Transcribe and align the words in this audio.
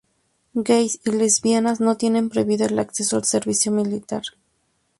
Gais 0.55 0.99
y 1.05 1.11
lesbianas 1.11 1.79
no 1.79 1.95
tienen 1.95 2.29
prohibido 2.29 2.65
el 2.65 2.79
acceso 2.79 3.17
al 3.17 3.23
servicio 3.23 3.71
militar. 3.71 4.23